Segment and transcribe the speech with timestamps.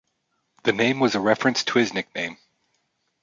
[0.63, 2.37] The name was a reference to his nickname.